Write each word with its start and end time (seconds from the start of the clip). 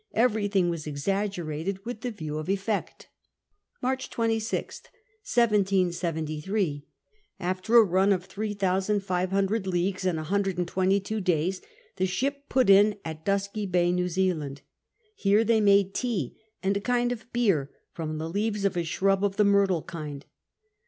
Everything 0.15 0.67
was 0.71 0.87
exaggerated 0.87 1.85
with 1.85 2.01
the 2.01 2.09
view 2.09 2.39
of 2.39 2.47
eflect 2.49 3.05
March 3.83 4.09
26/^, 4.09 4.85
1773. 5.21 6.87
After 7.39 7.77
a 7.77 7.83
run 7.83 8.11
of 8.11 8.25
three 8.25 8.55
thousand 8.55 8.95
100 8.95 8.99
CAPTAIN 8.99 8.99
COON 8.99 8.99
CHAP. 8.99 9.07
five 9.07 9.29
hundred 9.29 9.67
leagues 9.71 10.05
and 10.07 10.17
a 10.17 10.23
hundred 10.23 10.57
and 10.57 10.67
twenty 10.67 10.99
two 10.99 11.21
days 11.21 11.61
the 11.97 12.07
ship 12.07 12.49
put 12.49 12.71
in 12.71 12.95
at 13.05 13.23
Dusky 13.23 13.67
Bay, 13.67 13.91
New 13.91 14.09
Zealand. 14.09 14.61
Here 15.13 15.43
they 15.43 15.61
made 15.61 15.93
tea— 15.93 16.35
^and 16.63 16.75
a 16.75 16.81
kind 16.81 17.11
of 17.11 17.31
beer— 17.31 17.69
^from 17.95 18.17
the 18.17 18.27
leaves 18.27 18.65
of 18.65 18.75
a 18.75 18.83
shrub 18.83 19.23
of 19.23 19.35
the 19.37 19.45
myrtle 19.45 19.83
kind. 19.83 20.25